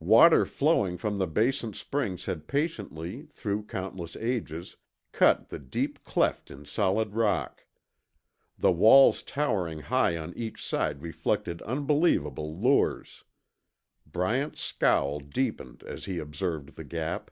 [0.00, 4.76] Water flowing from the basin springs had patiently, through countless ages,
[5.12, 7.64] cut the deep cleft in solid rock.
[8.58, 13.22] The walls towering high on each side reflected unbelievable hues.
[14.04, 17.30] Bryant's scowl deepened as he observed the Gap.